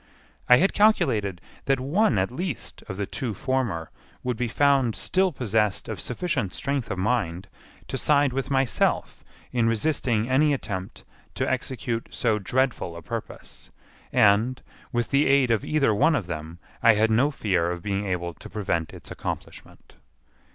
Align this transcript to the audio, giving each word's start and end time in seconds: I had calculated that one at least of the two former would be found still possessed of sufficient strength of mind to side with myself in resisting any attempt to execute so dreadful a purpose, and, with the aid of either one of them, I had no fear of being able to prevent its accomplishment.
I 0.49 0.57
had 0.57 0.73
calculated 0.73 1.41
that 1.65 1.79
one 1.79 2.17
at 2.17 2.31
least 2.31 2.81
of 2.89 2.97
the 2.97 3.05
two 3.05 3.35
former 3.35 3.91
would 4.23 4.35
be 4.35 4.47
found 4.47 4.95
still 4.95 5.31
possessed 5.31 5.87
of 5.87 5.99
sufficient 6.01 6.55
strength 6.55 6.89
of 6.89 6.97
mind 6.97 7.47
to 7.87 7.99
side 7.99 8.33
with 8.33 8.49
myself 8.49 9.23
in 9.51 9.67
resisting 9.67 10.27
any 10.27 10.53
attempt 10.55 11.03
to 11.35 11.47
execute 11.47 12.07
so 12.09 12.39
dreadful 12.39 12.95
a 12.97 13.03
purpose, 13.03 13.69
and, 14.11 14.63
with 14.91 15.11
the 15.11 15.27
aid 15.27 15.51
of 15.51 15.63
either 15.63 15.93
one 15.93 16.15
of 16.15 16.25
them, 16.25 16.57
I 16.81 16.95
had 16.95 17.11
no 17.11 17.29
fear 17.29 17.69
of 17.69 17.83
being 17.83 18.07
able 18.07 18.33
to 18.33 18.49
prevent 18.49 18.93
its 18.93 19.11
accomplishment. 19.11 19.93